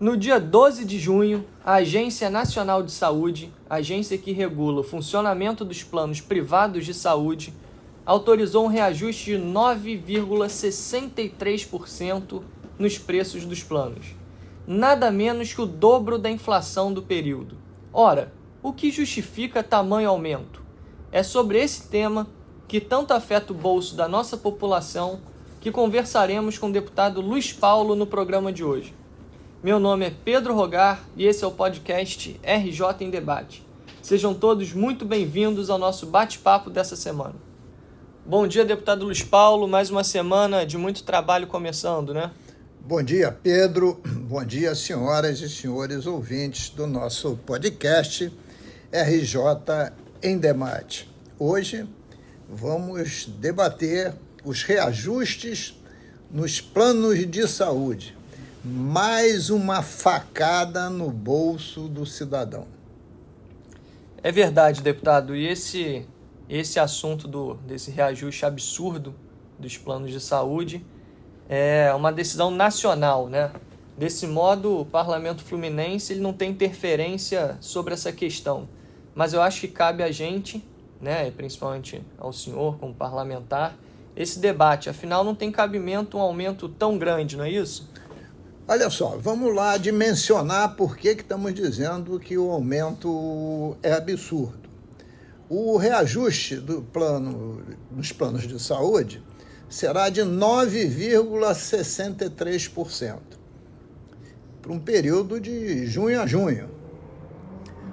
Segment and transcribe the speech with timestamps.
[0.00, 5.64] No dia 12 de junho, a Agência Nacional de Saúde, agência que regula o funcionamento
[5.64, 7.52] dos planos privados de saúde,
[8.06, 12.42] autorizou um reajuste de 9,63%
[12.78, 14.14] nos preços dos planos,
[14.68, 17.56] nada menos que o dobro da inflação do período.
[17.92, 20.62] Ora, o que justifica tamanho aumento?
[21.10, 22.28] É sobre esse tema,
[22.68, 25.18] que tanto afeta o bolso da nossa população,
[25.60, 28.94] que conversaremos com o deputado Luiz Paulo no programa de hoje.
[29.60, 33.66] Meu nome é Pedro Rogar e esse é o podcast RJ em Debate.
[34.00, 37.34] Sejam todos muito bem-vindos ao nosso bate-papo dessa semana.
[38.24, 39.66] Bom dia, deputado Luiz Paulo.
[39.66, 42.30] Mais uma semana de muito trabalho começando, né?
[42.80, 44.00] Bom dia, Pedro.
[44.06, 48.32] Bom dia, senhoras e senhores ouvintes do nosso podcast
[48.92, 51.10] RJ em Debate.
[51.36, 51.84] Hoje
[52.48, 54.14] vamos debater
[54.44, 55.74] os reajustes
[56.30, 58.17] nos planos de saúde
[58.64, 62.66] mais uma facada no bolso do cidadão.
[64.22, 65.36] É verdade, deputado.
[65.36, 66.04] E esse,
[66.48, 69.14] esse assunto do, desse reajuste absurdo
[69.58, 70.84] dos planos de saúde
[71.48, 73.52] é uma decisão nacional, né?
[73.96, 78.68] Desse modo, o parlamento fluminense ele não tem interferência sobre essa questão.
[79.14, 80.64] Mas eu acho que cabe a gente,
[81.00, 83.74] né, principalmente ao senhor como parlamentar,
[84.16, 84.88] esse debate.
[84.88, 87.88] Afinal, não tem cabimento um aumento tão grande, não é isso?
[88.70, 94.68] Olha só, vamos lá dimensionar por que, que estamos dizendo que o aumento é absurdo.
[95.48, 99.24] O reajuste do plano, dos planos de saúde
[99.70, 103.16] será de 9,63%
[104.60, 106.68] para um período de junho a junho.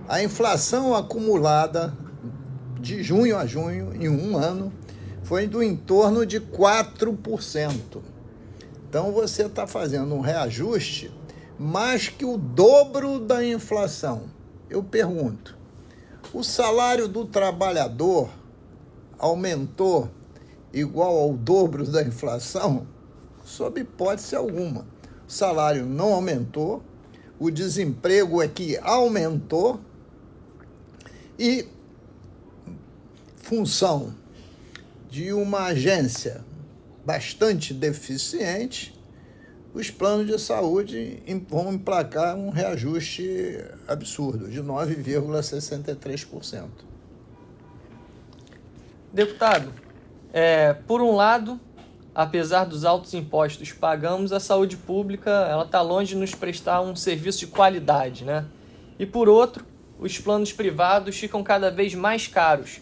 [0.10, 1.98] A inflação acumulada
[2.82, 4.74] de junho a junho, em um ano,
[5.24, 8.02] foi do entorno de 4%.
[8.96, 11.12] Então você está fazendo um reajuste
[11.60, 14.30] mais que o dobro da inflação.
[14.70, 15.58] Eu pergunto:
[16.34, 18.30] o salário do trabalhador
[19.20, 20.10] aumentou
[20.72, 22.88] igual ao dobro da inflação?
[23.44, 24.88] Sob hipótese alguma.
[25.28, 26.82] O salário não aumentou,
[27.38, 29.78] o desemprego é que aumentou
[31.38, 31.68] e
[33.44, 34.16] função
[35.10, 36.46] de uma agência
[37.06, 38.94] bastante deficiente,
[39.74, 46.68] os planos de saúde vão emplacar um reajuste absurdo, de 9,63%.
[49.14, 49.72] Deputado,
[50.34, 51.60] é, por um lado,
[52.14, 56.82] apesar dos altos impostos que pagamos, a saúde pública ela está longe de nos prestar
[56.82, 58.46] um serviço de qualidade, né?
[58.98, 59.66] E por outro,
[60.00, 62.82] os planos privados ficam cada vez mais caros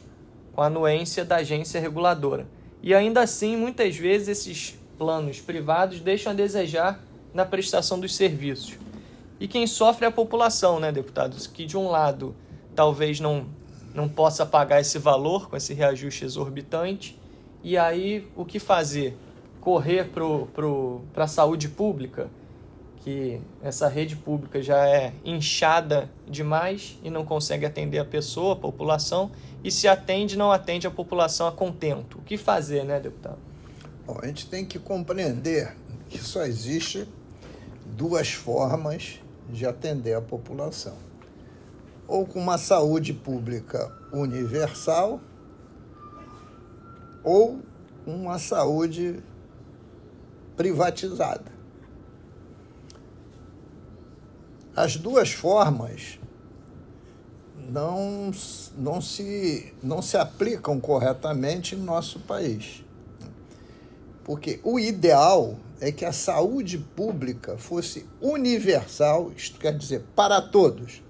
[0.54, 2.48] com a anuência da agência reguladora.
[2.84, 7.02] E ainda assim, muitas vezes esses planos privados deixam a desejar
[7.34, 8.78] na prestação dos serviços.
[9.40, 11.48] E quem sofre é a população, né, deputados?
[11.48, 12.36] Que de um lado
[12.76, 13.46] talvez não,
[13.96, 17.18] não possa pagar esse valor com esse reajuste exorbitante.
[17.64, 19.18] E aí o que fazer?
[19.62, 22.30] Correr para pro, pro, a saúde pública,
[23.04, 28.56] que essa rede pública já é inchada demais e não consegue atender a pessoa, a
[28.56, 29.30] população,
[29.62, 32.20] e se atende, não atende a população a contento.
[32.20, 33.38] O que fazer, né, deputado?
[34.08, 35.76] Bom, a gente tem que compreender
[36.10, 37.08] que só existe
[37.86, 39.20] duas formas
[39.50, 40.96] de atender a população.
[42.08, 45.20] Ou com uma saúde pública universal,
[47.24, 47.60] ou
[48.06, 49.20] uma saúde
[50.56, 51.53] privatizada.
[54.76, 56.20] As duas formas
[57.70, 58.32] não,
[58.76, 62.84] não, se, não se aplicam corretamente no nosso país.
[64.24, 71.04] Porque o ideal é que a saúde pública fosse universal, isto quer dizer, para todos.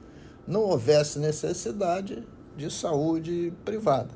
[0.46, 2.22] Não houvesse necessidade
[2.58, 4.10] de saúde privada.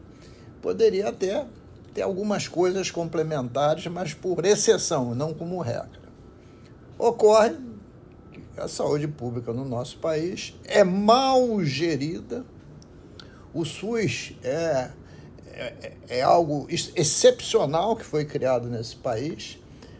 [0.61, 1.45] Poderia até
[1.93, 6.01] ter algumas coisas complementares, mas por exceção, não como regra.
[6.99, 7.55] Ocorre
[8.55, 12.45] a saúde pública no nosso país é mal gerida.
[13.53, 14.91] O SUS é,
[15.51, 19.59] é, é algo excepcional que foi criado nesse país,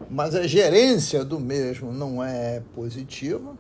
[0.10, 3.57] mas a gerência do mesmo não é positiva.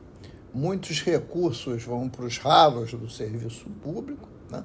[0.53, 4.29] Muitos recursos vão para os ralos do serviço público.
[4.49, 4.63] Né?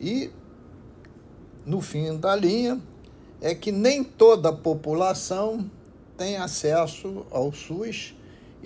[0.00, 0.30] E,
[1.64, 2.80] no fim da linha,
[3.40, 5.70] é que nem toda a população
[6.16, 8.15] tem acesso ao SUS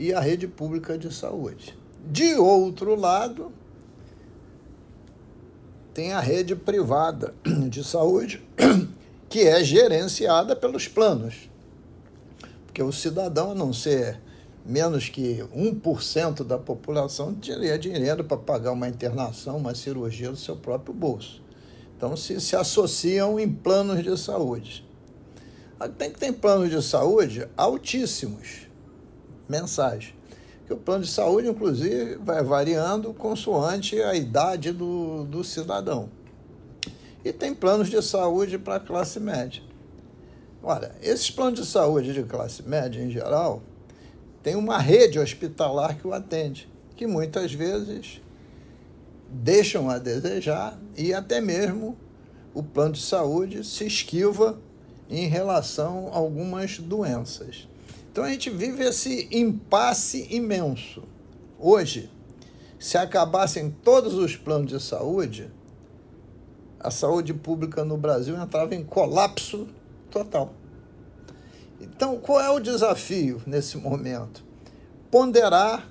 [0.01, 1.79] e a rede pública de saúde.
[2.11, 3.53] De outro lado,
[5.93, 7.35] tem a rede privada
[7.69, 8.43] de saúde,
[9.29, 11.51] que é gerenciada pelos planos.
[12.65, 14.19] Porque o cidadão, a não ser
[14.65, 20.57] menos que 1% da população teria dinheiro para pagar uma internação, uma cirurgia do seu
[20.57, 21.43] próprio bolso.
[21.95, 24.89] Então, se, se associam em planos de saúde.
[25.99, 28.70] Tem que ter planos de saúde altíssimos,
[29.51, 30.15] mensais.
[30.67, 36.09] Que o plano de saúde, inclusive, vai variando consoante a idade do, do cidadão.
[37.25, 39.63] E tem planos de saúde para a classe média.
[40.63, 43.63] Olha, esses planos de saúde de classe média, em geral,
[44.43, 48.23] tem uma rede hospitalar que o atende, que muitas vezes
[49.29, 51.97] deixam a desejar e até mesmo
[52.55, 54.59] o plano de saúde se esquiva
[55.09, 57.69] em relação a algumas doenças.
[58.11, 61.05] Então a gente vive esse impasse imenso.
[61.59, 62.11] Hoje,
[62.79, 65.51] se acabassem todos os planos de saúde,
[66.81, 69.69] a saúde pública no Brasil entrava em colapso
[70.11, 70.55] total.
[71.81, 74.43] Então, qual é o desafio nesse momento?
[75.11, 75.89] Ponderar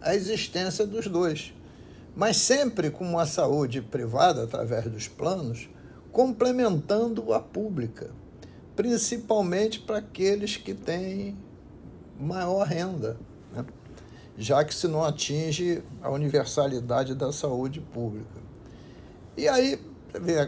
[0.00, 1.52] a existência dos dois,
[2.16, 5.68] mas sempre com uma saúde privada, através dos planos,
[6.10, 8.10] complementando a pública,
[8.78, 11.36] principalmente para aqueles que têm
[12.16, 13.16] maior renda,
[13.52, 13.64] né?
[14.36, 18.40] já que se não atinge a universalidade da saúde pública.
[19.36, 19.80] E aí,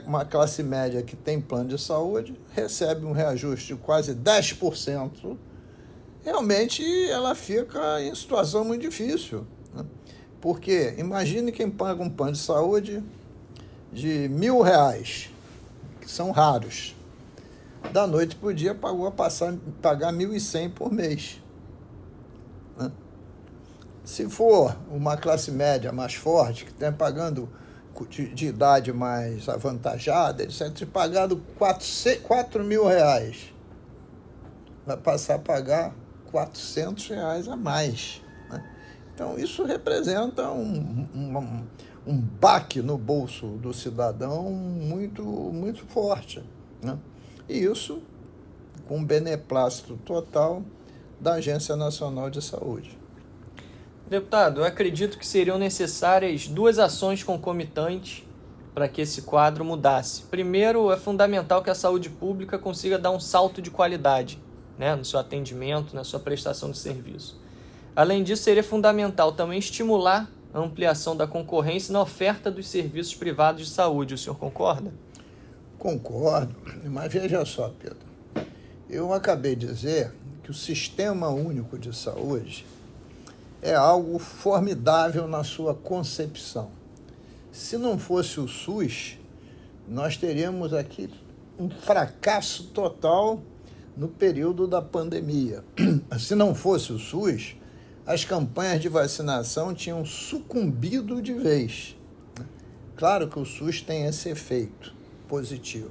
[0.07, 5.37] uma classe média que tem plano de saúde, recebe um reajuste de quase 10%,
[6.23, 9.45] realmente ela fica em situação muito difícil.
[9.75, 9.85] Né?
[10.41, 13.03] Porque imagine quem paga um plano de saúde
[13.93, 15.31] de mil reais,
[16.01, 16.95] que são raros.
[17.93, 21.43] Da noite para o dia pagou a passar, pagar 1.100 por mês.
[22.79, 22.93] Né?
[24.05, 27.49] Se for uma classe média mais forte, que está pagando
[28.09, 31.87] de, de, idade mais avantajada, têm pagado 4,
[32.23, 33.53] 4 mil reais.
[34.87, 35.93] Vai passar a pagar
[36.31, 38.23] 400 reais a mais.
[38.49, 38.65] Né?
[39.15, 41.67] Então, isso representa um, um,
[42.07, 46.43] um baque no bolso do cidadão muito, muito forte.
[46.83, 46.97] Né?
[47.51, 48.01] E isso
[48.87, 50.63] com beneplácito total
[51.21, 52.97] da Agência Nacional de Saúde.
[54.09, 58.25] Deputado, eu acredito que seriam necessárias duas ações concomitantes
[58.73, 60.23] para que esse quadro mudasse.
[60.31, 64.41] Primeiro, é fundamental que a saúde pública consiga dar um salto de qualidade
[64.79, 67.37] né, no seu atendimento, na sua prestação de serviço.
[67.97, 73.67] Além disso, seria fundamental também estimular a ampliação da concorrência na oferta dos serviços privados
[73.67, 74.15] de saúde.
[74.15, 74.93] O senhor concorda?
[75.81, 76.55] Concordo,
[76.91, 77.97] mas veja só, Pedro.
[78.87, 80.13] Eu acabei de dizer
[80.43, 82.67] que o Sistema Único de Saúde
[83.63, 86.71] é algo formidável na sua concepção.
[87.51, 89.17] Se não fosse o SUS,
[89.89, 91.09] nós teríamos aqui
[91.59, 93.41] um fracasso total
[93.97, 95.65] no período da pandemia.
[96.21, 97.57] Se não fosse o SUS,
[98.05, 101.97] as campanhas de vacinação tinham sucumbido de vez.
[102.97, 105.00] Claro que o SUS tem esse efeito
[105.31, 105.91] positivo.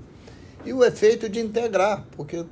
[0.66, 2.46] E o efeito de integrar, porque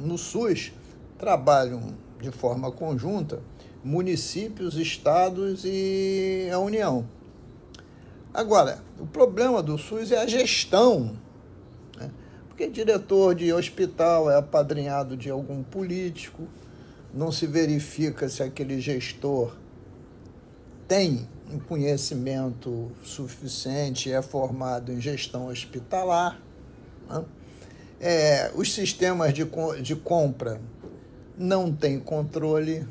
[0.00, 0.72] no SUS
[1.18, 3.40] trabalham de forma conjunta
[3.84, 7.06] municípios, estados e a União.
[8.32, 11.16] Agora, o problema do SUS é a gestão,
[11.98, 12.10] né?
[12.48, 16.46] porque diretor de hospital é apadrinhado de algum político,
[17.12, 19.56] não se verifica se aquele gestor
[20.86, 26.40] tem um conhecimento suficiente, é formado em gestão hospitalar.
[27.08, 27.24] Né?
[28.00, 29.46] É, os sistemas de,
[29.82, 30.60] de compra
[31.36, 32.86] não têm controle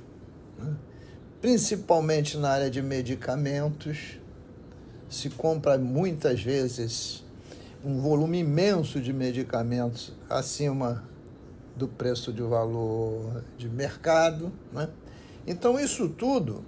[1.41, 4.19] principalmente na área de medicamentos.
[5.09, 7.23] Se compra muitas vezes
[7.83, 11.03] um volume imenso de medicamentos acima
[11.75, 14.51] do preço de valor de mercado.
[14.73, 14.89] Né?
[15.47, 16.63] Então, isso tudo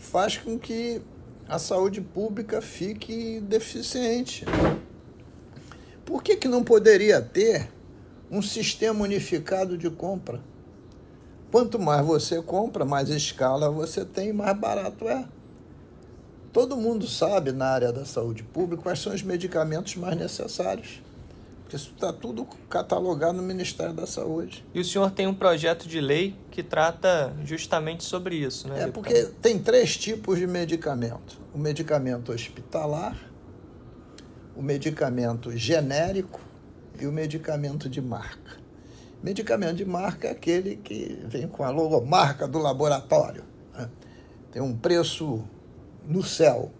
[0.00, 1.00] faz com que
[1.46, 4.44] a saúde pública fique deficiente.
[6.04, 7.70] Por que, que não poderia ter
[8.30, 10.40] um sistema unificado de compra?
[11.52, 15.28] Quanto mais você compra, mais escala você tem, mais barato é.
[16.52, 21.02] Todo mundo sabe na área da saúde pública quais são os medicamentos mais necessários.
[21.70, 24.66] Porque isso está tudo catalogado no Ministério da Saúde.
[24.74, 28.82] E o senhor tem um projeto de lei que trata justamente sobre isso, né?
[28.82, 33.16] É porque tem três tipos de medicamento: o medicamento hospitalar,
[34.56, 36.40] o medicamento genérico
[37.00, 38.58] e o medicamento de marca.
[39.22, 43.44] Medicamento de marca é aquele que vem com a logomarca do laboratório.
[43.74, 43.88] Né?
[44.50, 45.44] Tem um preço
[46.04, 46.72] no céu.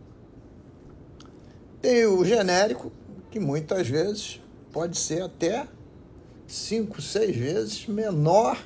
[1.81, 2.91] Tem o genérico,
[3.31, 4.41] que muitas vezes
[4.73, 5.67] pode ser até
[6.47, 8.59] cinco, seis vezes menor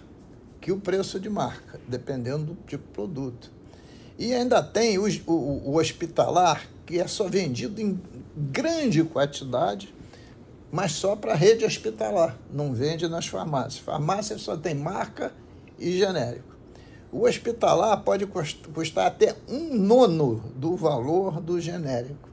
[0.61, 3.51] que o preço de marca, dependendo do tipo de produto.
[4.19, 8.01] E ainda tem o, o, o hospitalar, que é só vendido em
[8.37, 9.95] grande quantidade,
[10.71, 13.79] mas só para a rede hospitalar, não vende nas farmácias.
[13.79, 15.33] Farmácia só tem marca
[15.79, 16.55] e genérico.
[17.13, 22.29] O hospitalar pode custar até um nono do valor do genérico.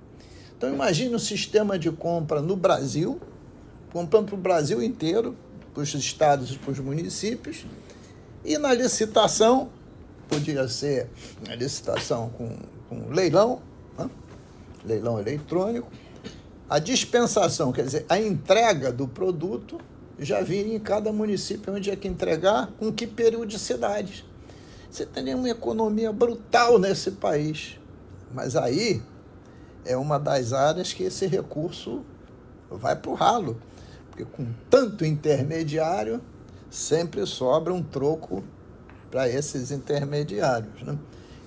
[0.58, 3.20] Então imagine um sistema de compra no Brasil,
[3.92, 5.36] comprando para o Brasil inteiro,
[5.74, 7.66] para os estados e para os municípios,
[8.44, 9.70] e na licitação,
[10.28, 11.10] podia ser
[11.50, 12.58] a licitação com,
[12.90, 13.62] com leilão,
[13.98, 14.10] né?
[14.84, 15.88] leilão eletrônico,
[16.70, 19.78] a dispensação, quer dizer, a entrega do produto
[20.18, 24.26] já vinha em cada município onde é que entregar, com que periodicidade.
[24.90, 27.80] Você teria uma economia brutal nesse país.
[28.34, 29.02] Mas aí
[29.86, 32.04] é uma das áreas que esse recurso
[32.70, 33.62] vai para o ralo.
[34.12, 36.22] Porque com tanto intermediário,
[36.70, 38.44] sempre sobra um troco
[39.10, 40.84] para esses intermediários.
[40.84, 40.98] Né?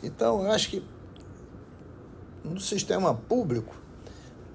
[0.03, 0.83] Então, eu acho que
[2.45, 3.75] no sistema público,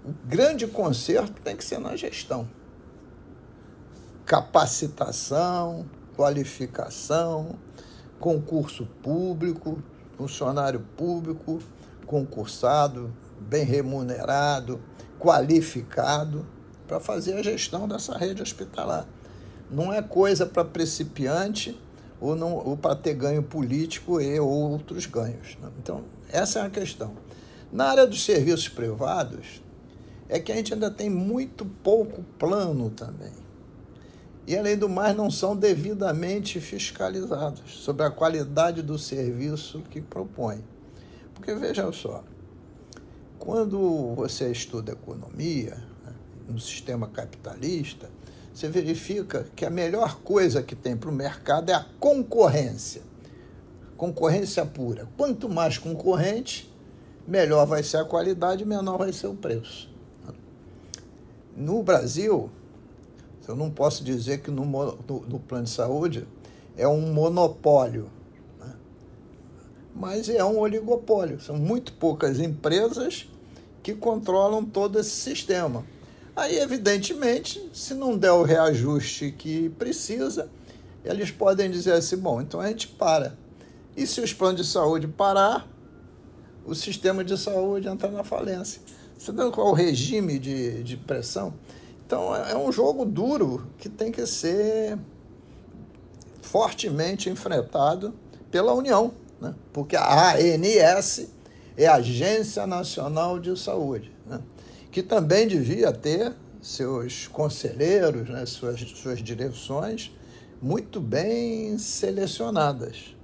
[0.06, 2.48] o grande conserto tem que ser na gestão.
[4.26, 5.86] Capacitação,
[6.16, 7.56] qualificação,
[8.20, 9.82] concurso público,
[10.18, 11.60] funcionário público,
[12.06, 14.80] concursado, bem remunerado,
[15.20, 16.46] qualificado,
[16.90, 19.08] para fazer a gestão dessa rede hospitalar
[19.70, 21.80] não é coisa para principiante
[22.20, 25.56] ou, não, ou para ter ganho político e outros ganhos.
[25.62, 25.70] Né?
[25.78, 27.14] Então, essa é a questão.
[27.72, 29.62] Na área dos serviços privados,
[30.28, 33.34] é que a gente ainda tem muito pouco plano também.
[34.48, 40.64] E, além do mais, não são devidamente fiscalizados sobre a qualidade do serviço que propõe.
[41.36, 42.24] Porque, veja só,
[43.38, 45.78] quando você estuda economia,
[46.50, 48.10] no sistema capitalista,
[48.54, 53.02] você verifica que a melhor coisa que tem para o mercado é a concorrência.
[53.96, 55.08] Concorrência pura.
[55.16, 56.70] Quanto mais concorrente,
[57.28, 59.90] melhor vai ser a qualidade, menor vai ser o preço.
[61.56, 62.50] No Brasil,
[63.48, 66.28] eu não posso dizer que no, no, no plano de saúde
[66.78, 68.10] é um monopólio,
[68.60, 68.74] né?
[69.94, 71.42] mas é um oligopólio.
[71.42, 73.28] São muito poucas empresas
[73.82, 75.84] que controlam todo esse sistema.
[76.40, 80.50] Aí, evidentemente, se não der o reajuste que precisa,
[81.04, 83.38] eles podem dizer assim: bom, então a gente para.
[83.96, 85.68] E se os planos de saúde parar,
[86.66, 88.82] o sistema de saúde entra na falência.
[89.18, 91.54] Você vê qual é o regime de, de pressão?
[92.06, 94.98] Então, é, é um jogo duro que tem que ser
[96.42, 98.14] fortemente enfrentado
[98.50, 99.54] pela União, né?
[99.74, 101.28] porque a ANS
[101.76, 104.10] é a Agência Nacional de Saúde.
[104.92, 110.12] Que também devia ter seus conselheiros, né, suas, suas direções
[110.62, 113.16] muito bem selecionadas.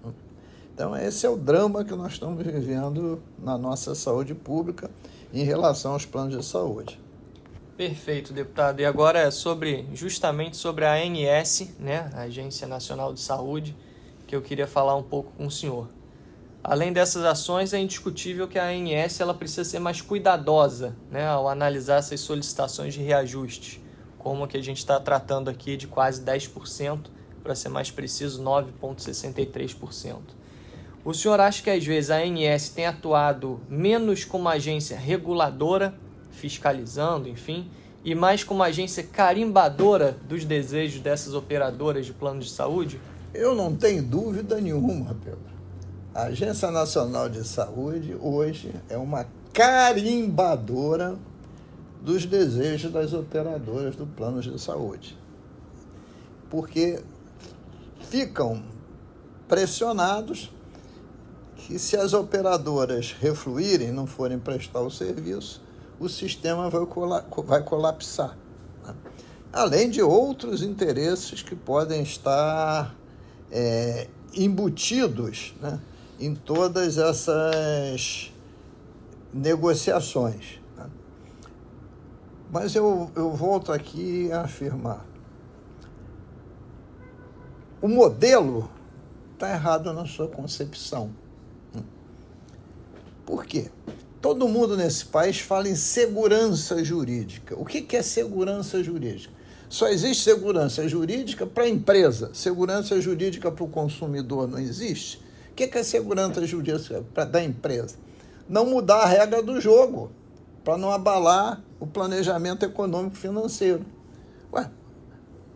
[0.74, 4.90] Então, esse é o drama que nós estamos vivendo na nossa saúde pública
[5.34, 7.00] em relação aos planos de saúde.
[7.78, 8.80] Perfeito, deputado.
[8.80, 13.76] E agora é sobre justamente sobre a ANS, né, a Agência Nacional de Saúde,
[14.26, 15.90] que eu queria falar um pouco com o senhor.
[16.68, 21.48] Além dessas ações, é indiscutível que a ANS ela precisa ser mais cuidadosa né, ao
[21.48, 23.80] analisar essas solicitações de reajuste,
[24.18, 27.02] como que a gente está tratando aqui de quase 10%,
[27.44, 30.18] para ser mais preciso, 9,63%.
[31.04, 35.94] O senhor acha que às vezes a ANS tem atuado menos como agência reguladora,
[36.32, 37.70] fiscalizando, enfim,
[38.04, 43.00] e mais como agência carimbadora dos desejos dessas operadoras de planos de saúde?
[43.36, 45.55] Eu não tenho dúvida nenhuma, Pedro.
[46.16, 51.18] A Agência Nacional de Saúde hoje é uma carimbadora
[52.02, 55.20] dos desejos das operadoras do plano de saúde.
[56.50, 57.04] Porque
[58.10, 58.64] ficam
[59.46, 60.54] pressionados
[61.58, 65.62] que se as operadoras refluírem, não forem prestar o serviço,
[66.00, 66.82] o sistema vai,
[67.44, 68.38] vai colapsar.
[68.86, 68.96] Né?
[69.52, 72.96] Além de outros interesses que podem estar
[73.52, 75.78] é, embutidos né?
[76.20, 78.32] Em todas essas
[79.34, 80.60] negociações.
[80.78, 80.90] Né?
[82.52, 85.06] Mas eu, eu volto aqui a afirmar:
[87.82, 88.70] o modelo
[89.34, 91.12] está errado na sua concepção.
[93.26, 93.72] Por quê?
[94.22, 97.56] Todo mundo nesse país fala em segurança jurídica.
[97.60, 99.34] O que é segurança jurídica?
[99.68, 105.25] Só existe segurança jurídica para a empresa, segurança jurídica para o consumidor não existe.
[105.56, 107.96] O que é segurança jurídica da empresa?
[108.50, 110.12] Não mudar a regra do jogo,
[110.66, 113.86] para não abalar o planejamento econômico financeiro.
[114.52, 114.70] Ué,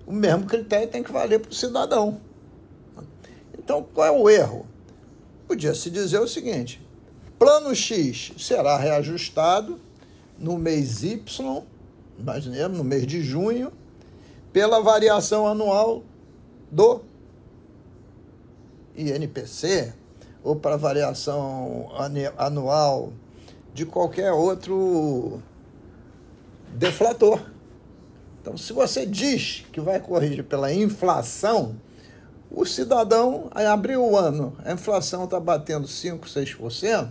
[0.07, 2.21] o mesmo critério tem que valer para o cidadão.
[3.57, 4.65] Então, qual é o erro?
[5.45, 6.81] Podia se dizer o seguinte:
[7.37, 9.81] plano X será reajustado
[10.37, 11.61] no mês Y,
[12.17, 13.69] imaginemos, no mês de junho,
[14.53, 16.03] pela variação anual
[16.71, 17.01] do
[18.99, 19.93] INPC
[20.43, 21.89] ou para variação
[22.37, 23.13] anual
[23.73, 25.41] de qualquer outro
[26.73, 27.41] deflator.
[28.41, 31.75] Então, se você diz que vai corrigir pela inflação,
[32.49, 37.09] o cidadão abriu o ano, a inflação está batendo 5, 6%,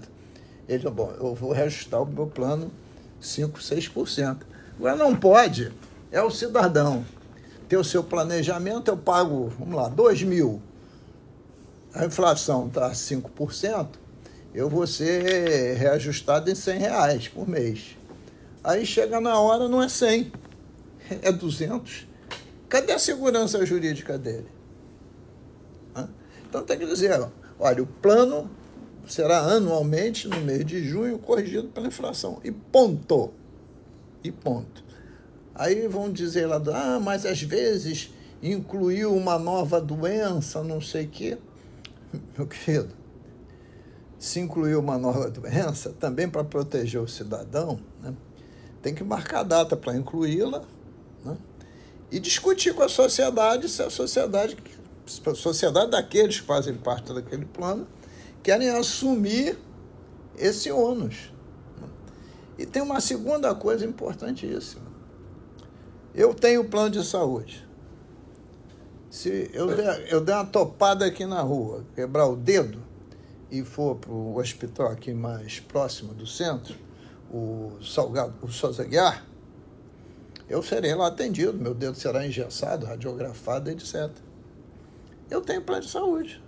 [0.69, 2.71] ele diz, bom, eu vou reajustar o meu plano
[3.21, 4.39] 5, 6%.
[4.77, 5.73] Agora não pode,
[6.11, 7.05] é o cidadão
[7.69, 10.63] ter o seu planejamento, eu pago, vamos lá, 2 mil,
[11.95, 13.89] a inflação está 5%,
[14.55, 17.97] eu vou ser reajustado em 100 reais por mês.
[18.63, 20.33] Aí chega na hora, não é 100,
[21.23, 22.07] é 200.
[22.69, 24.59] Cadê a segurança jurídica dele?
[26.49, 27.13] Então tem que dizer,
[27.59, 28.51] olha, o plano
[29.07, 32.41] será anualmente no mês de junho corrigido pela inflação.
[32.43, 33.33] E ponto.
[34.25, 34.85] E ponto.
[35.55, 38.11] Aí vão dizer lá, ah, mas às vezes
[38.43, 41.39] incluiu uma nova doença, não sei o quê.
[42.37, 42.95] Meu querido,
[44.19, 48.15] se incluiu uma nova doença, também para proteger o cidadão, né,
[48.83, 50.65] tem que marcar data para incluí-la
[51.25, 51.37] né,
[52.11, 54.57] e discutir com a sociedade se a sociedade
[55.35, 57.87] sociedade daqueles que fazem parte daquele plano
[58.43, 59.59] querem assumir
[60.37, 61.33] esse ônus.
[62.59, 64.83] E tem uma segunda coisa importantíssima.
[66.15, 67.68] Eu tenho plano de saúde.
[69.11, 72.83] Se eu der, eu der uma topada aqui na rua, quebrar o dedo
[73.51, 76.77] e for para o hospital aqui mais próximo do centro,
[77.31, 79.25] o Salgado, o Souza Guiar,
[80.49, 84.11] eu serei lá atendido, meu dedo será engessado, radiografado, etc
[85.31, 86.43] eu tenho plano de saúde.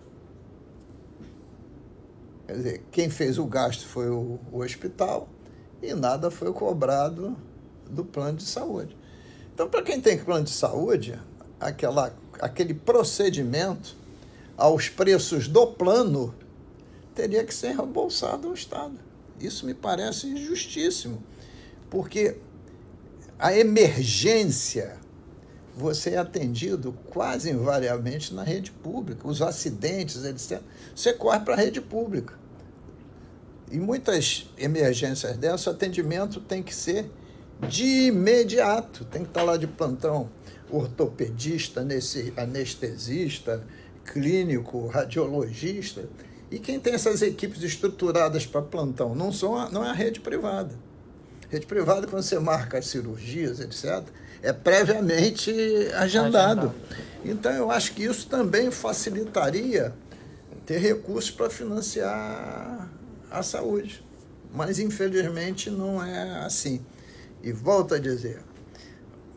[2.47, 5.29] Quer dizer, quem fez o gasto foi o, o hospital
[5.83, 7.37] e nada foi cobrado
[7.88, 8.96] do plano de saúde.
[9.55, 11.20] Então, para quem tem plano de saúde,
[11.61, 13.96] aquela, aquele procedimento
[14.57, 16.35] aos preços do plano
[17.14, 18.98] teria que ser reembolsado ao Estado.
[19.38, 21.22] Isso me parece injustíssimo,
[21.88, 22.37] porque
[23.38, 24.98] a emergência
[25.76, 29.26] você é atendido quase invariavelmente na rede pública.
[29.26, 30.61] Os acidentes, etc.
[30.94, 32.35] Você corre para a rede pública.
[33.70, 37.11] Em muitas emergências dessas, o atendimento tem que ser
[37.68, 39.05] de imediato.
[39.05, 40.29] Tem que estar lá de plantão
[40.70, 41.85] ortopedista,
[42.37, 43.64] anestesista,
[44.05, 46.09] clínico, radiologista.
[46.51, 50.20] E quem tem essas equipes estruturadas para plantão não, são a, não é a rede
[50.20, 50.75] privada.
[51.49, 54.03] Rede privada, quando você marca as cirurgias, etc.,
[54.42, 55.51] é previamente
[55.94, 56.68] agendado.
[56.68, 56.75] agendado.
[57.25, 59.92] Então, eu acho que isso também facilitaria
[60.64, 62.88] ter recursos para financiar
[63.31, 64.03] a saúde.
[64.53, 66.81] Mas, infelizmente, não é assim.
[67.42, 68.42] E volto a dizer,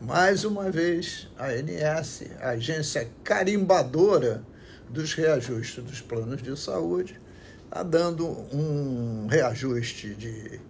[0.00, 4.44] mais uma vez, a ANS, a agência carimbadora
[4.90, 7.18] dos reajustes dos planos de saúde,
[7.64, 10.60] está dando um reajuste de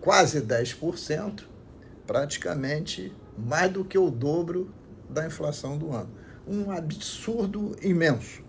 [0.00, 1.44] quase 10%,
[2.06, 4.74] praticamente mais do que o dobro
[5.08, 6.10] da inflação do ano.
[6.46, 8.42] Um absurdo imenso.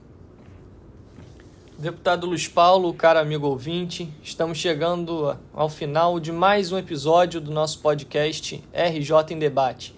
[1.82, 7.50] Deputado Luiz Paulo, caro amigo ouvinte, estamos chegando ao final de mais um episódio do
[7.50, 9.96] nosso podcast RJ em Debate.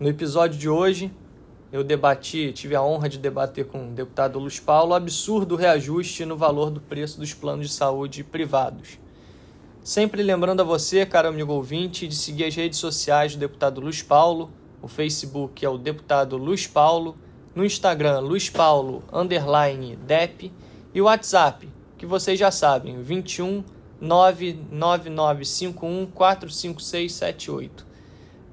[0.00, 1.12] No episódio de hoje,
[1.70, 6.24] eu debati, tive a honra de debater com o deputado Luiz Paulo o absurdo reajuste
[6.24, 8.98] no valor do preço dos planos de saúde privados.
[9.84, 14.00] Sempre lembrando a você, caro amigo ouvinte, de seguir as redes sociais do deputado Luiz
[14.02, 14.50] Paulo.
[14.80, 17.14] O Facebook é o deputado Luiz Paulo.
[17.54, 20.50] No Instagram, Luiz Paulo, underline, DEP.
[20.94, 23.64] E o WhatsApp, que vocês já sabem, 21
[24.00, 27.86] 99951 45678.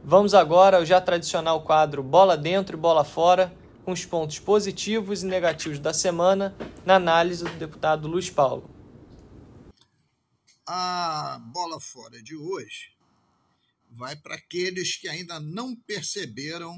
[0.04, 5.23] Vamos agora ao já tradicional quadro Bola Dentro e Bola Fora, com os pontos positivos
[5.23, 8.80] e negativos da semana, na análise do deputado Luiz Paulo
[10.71, 12.93] a bola fora de hoje
[13.89, 16.78] vai para aqueles que ainda não perceberam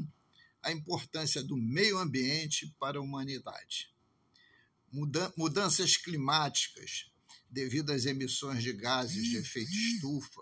[0.63, 3.90] a importância do meio ambiente para a humanidade.
[4.91, 7.11] Mudanças climáticas
[7.49, 10.41] devido às emissões de gases de efeito estufa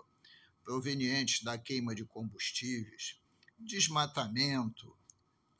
[0.62, 3.20] provenientes da queima de combustíveis,
[3.58, 4.96] desmatamento,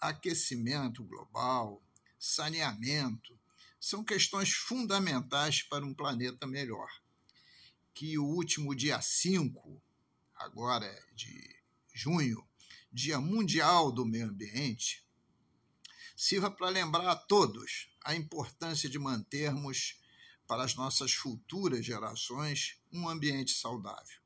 [0.00, 1.82] aquecimento global,
[2.18, 3.38] saneamento,
[3.80, 6.88] são questões fundamentais para um planeta melhor.
[7.94, 9.82] Que o último dia 5,
[10.36, 11.56] agora de
[11.92, 12.46] junho,
[12.92, 15.04] Dia Mundial do Meio Ambiente,
[16.20, 19.98] sirva para lembrar a todos a importância de mantermos
[20.46, 24.20] para as nossas futuras gerações um ambiente saudável.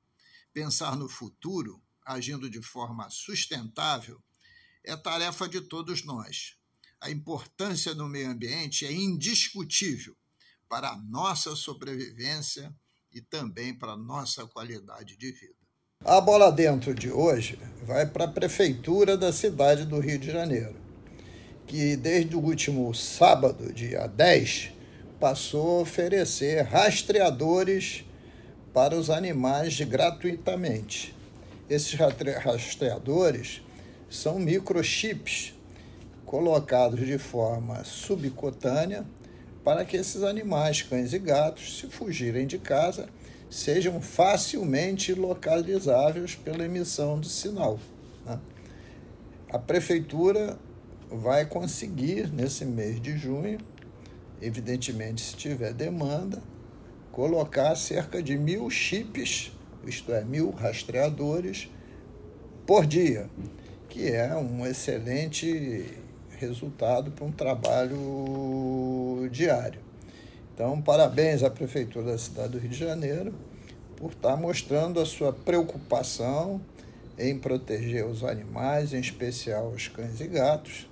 [0.52, 4.20] Pensar no futuro, agindo de forma sustentável,
[4.82, 6.56] é tarefa de todos nós.
[7.00, 10.16] A importância do meio ambiente é indiscutível
[10.68, 12.74] para a nossa sobrevivência
[13.12, 15.54] e também para a nossa qualidade de vida.
[16.04, 20.83] A bola dentro de hoje vai para a prefeitura da cidade do Rio de Janeiro,
[21.66, 24.72] que desde o último sábado, dia 10,
[25.18, 28.04] passou a oferecer rastreadores
[28.72, 31.14] para os animais gratuitamente.
[31.68, 33.62] Esses rastreadores
[34.10, 35.54] são microchips
[36.26, 39.06] colocados de forma subcutânea
[39.64, 43.08] para que esses animais, cães e gatos, se fugirem de casa,
[43.48, 47.78] sejam facilmente localizáveis pela emissão de sinal.
[48.26, 48.38] Né?
[49.48, 50.58] A prefeitura
[51.16, 53.58] vai conseguir, nesse mês de junho,
[54.40, 56.42] evidentemente, se tiver demanda,
[57.12, 59.52] colocar cerca de mil chips,
[59.86, 61.70] isto é, mil rastreadores,
[62.66, 63.28] por dia,
[63.88, 65.98] que é um excelente
[66.38, 69.80] resultado para um trabalho diário.
[70.54, 73.34] Então, parabéns à Prefeitura da cidade do Rio de Janeiro
[73.96, 76.60] por estar mostrando a sua preocupação
[77.18, 80.88] em proteger os animais, em especial os cães e gatos,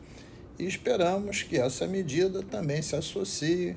[0.58, 3.76] e esperamos que essa medida também se associe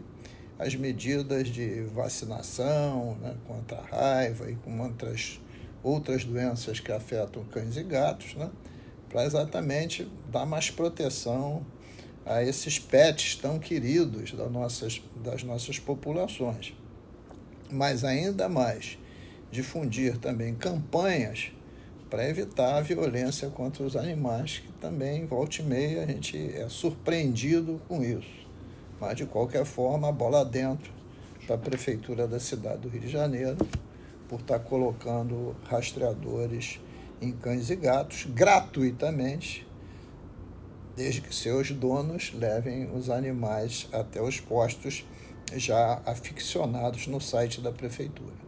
[0.57, 5.39] às medidas de vacinação né, contra a raiva e com outras,
[5.83, 8.49] outras doenças que afetam cães e gatos, né,
[9.09, 11.65] para exatamente dar mais proteção
[12.25, 16.73] a esses pets tão queridos das nossas, das nossas populações.
[17.71, 18.97] Mas ainda mais,
[19.51, 21.51] difundir também campanhas
[22.09, 26.67] para evitar a violência contra os animais, que também, volta e meia, a gente é
[26.69, 28.45] surpreendido com isso.
[28.99, 30.93] Mas, de qualquer forma, a bola dentro
[31.45, 33.57] para a Prefeitura da cidade do Rio de Janeiro,
[34.27, 36.79] por estar tá colocando rastreadores
[37.21, 39.65] em cães e gatos gratuitamente
[40.95, 45.05] desde que seus donos levem os animais até os postos
[45.53, 48.44] já aficionados no site da prefeitura.